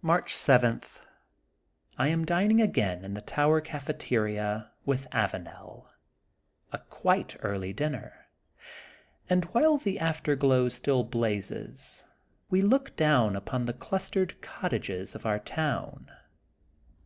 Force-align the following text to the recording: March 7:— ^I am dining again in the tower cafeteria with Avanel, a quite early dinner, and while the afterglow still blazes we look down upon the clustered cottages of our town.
March 0.00 0.34
7:— 0.34 0.80
^I 1.98 2.08
am 2.08 2.24
dining 2.24 2.62
again 2.62 3.04
in 3.04 3.12
the 3.12 3.20
tower 3.20 3.60
cafeteria 3.60 4.70
with 4.86 5.06
Avanel, 5.12 5.84
a 6.72 6.78
quite 6.78 7.36
early 7.40 7.74
dinner, 7.74 8.28
and 9.28 9.44
while 9.52 9.76
the 9.76 9.98
afterglow 9.98 10.70
still 10.70 11.04
blazes 11.04 12.06
we 12.48 12.62
look 12.62 12.96
down 12.96 13.36
upon 13.36 13.66
the 13.66 13.74
clustered 13.74 14.40
cottages 14.40 15.14
of 15.14 15.26
our 15.26 15.38
town. 15.38 16.10